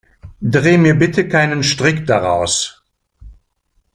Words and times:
Dreh 0.41 0.77
mir 0.79 0.95
bitte 0.97 1.27
keinen 1.29 1.61
Strick 1.61 2.07
daraus. 2.07 2.83